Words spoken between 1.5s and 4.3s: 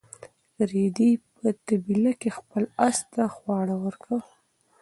طبیله کې خپل اس ته خواړه ورکول.